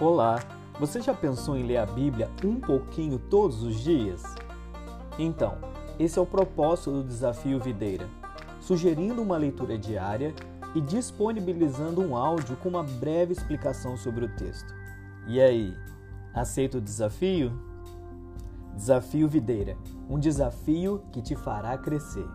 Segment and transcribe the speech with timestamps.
[0.00, 0.38] Olá,
[0.78, 4.22] você já pensou em ler a Bíblia um pouquinho todos os dias?
[5.18, 5.58] Então,
[5.98, 8.08] esse é o propósito do Desafio Videira,
[8.60, 10.32] sugerindo uma leitura diária
[10.74, 14.72] e disponibilizando um áudio com uma breve explicação sobre o texto.
[15.26, 15.76] E aí,
[16.32, 17.52] aceita o desafio?
[18.76, 19.76] Desafio Videira
[20.08, 22.26] um desafio que te fará crescer.